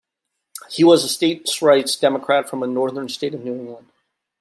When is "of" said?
3.35-3.43